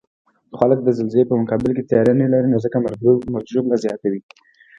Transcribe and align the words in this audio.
خلک 0.59 0.79
د 0.83 0.89
زلزلې 0.97 1.23
په 1.27 1.35
مقابل 1.41 1.69
کې 1.75 1.87
تیاری 1.89 2.13
نلري، 2.21 2.47
نو 2.53 2.57
ځکه 2.65 2.77
مرګ 2.83 2.99
ژوبله 3.53 3.75
زیاته 3.83 4.07
وی 4.11 4.21